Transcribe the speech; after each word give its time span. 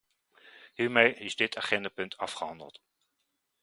Hiermee 0.73 1.13
is 1.13 1.35
dit 1.35 1.57
agendapunt 1.57 2.17
afgehandeld. 2.17 2.81